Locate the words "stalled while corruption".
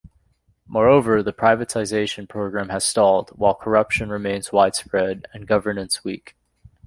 2.83-4.09